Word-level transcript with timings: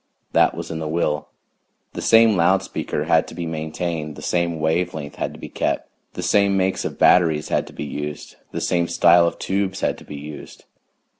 That 0.31 0.55
was 0.57 0.71
in 0.71 0.79
the 0.79 0.87
will. 0.87 1.27
The 1.93 2.01
same 2.01 2.35
loud 2.35 2.63
speaker 2.63 3.03
had 3.03 3.27
to 3.27 3.35
be 3.35 3.45
maintained, 3.45 4.15
the 4.15 4.23
same 4.23 4.59
wave 4.59 4.95
length 4.95 5.17
had 5.17 5.31
to 5.35 5.39
be 5.39 5.47
kept, 5.47 5.91
the 6.13 6.23
same 6.23 6.57
makes 6.57 6.83
of 6.83 6.97
batteries 6.97 7.49
had 7.49 7.67
to 7.67 7.73
be 7.73 7.85
used, 7.85 8.35
the 8.51 8.61
same 8.61 8.87
style 8.87 9.27
of 9.27 9.37
tubes 9.37 9.81
had 9.81 9.99
to 9.99 10.03
be 10.03 10.15
used. 10.17 10.63